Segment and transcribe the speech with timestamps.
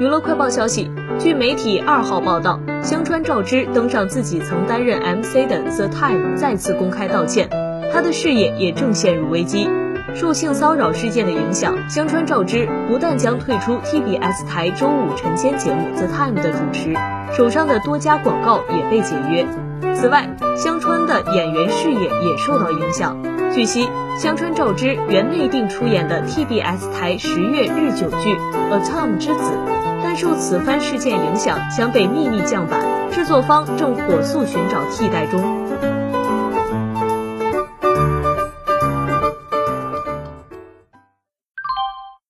[0.00, 0.90] 娱乐快报消息，
[1.20, 7.48] 据媒体二号报道，香川照之登上自己曾担任 MC 的 The Time 再次公开道歉，
[7.92, 9.70] 他的事业也正陷入危机。
[10.12, 16.92] 受性骚扰事件的影响，香川照之不但将退出 TBS 台周五晨间节目 The Time 的主持，
[17.32, 19.46] 手上的多家广告也被解约。
[19.94, 23.16] 此外，香川的演员事业也受到影响。
[23.52, 23.88] 据悉，
[24.18, 28.34] 香川照之原内定出演的 TBS 台十月日久剧
[28.72, 29.52] 《A Tom 之子》。
[30.16, 36.03] 受此番事件影响，将被秘密降版，制作方正火速寻找替代中。